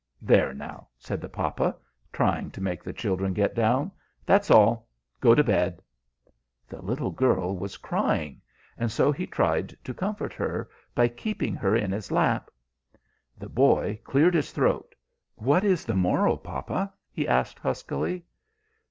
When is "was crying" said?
7.55-8.41